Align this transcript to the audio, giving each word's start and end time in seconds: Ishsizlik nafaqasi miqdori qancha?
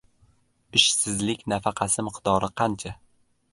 Ishsizlik 0.79 1.45
nafaqasi 1.53 2.07
miqdori 2.09 2.53
qancha? 2.65 2.97